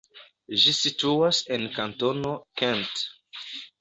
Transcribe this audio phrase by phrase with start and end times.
[0.61, 3.05] Ĝi situas en kantono Kent.